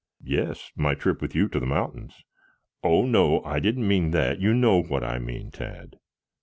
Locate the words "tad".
5.51-5.99